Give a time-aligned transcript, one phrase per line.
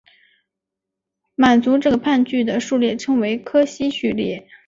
[1.35, 4.47] 满足这个判据的数列称为柯西序列。